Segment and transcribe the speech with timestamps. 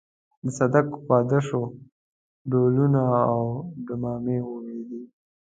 [0.43, 1.61] د صدک واده شو
[2.49, 3.01] ډهلونه
[3.31, 3.39] او
[3.85, 5.01] ډمامې وغږېدې.